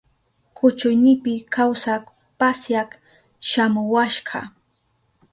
[0.57, 2.03] Kuchuynipi kawsak
[2.39, 2.89] pasyak
[3.49, 4.39] shamuwashka.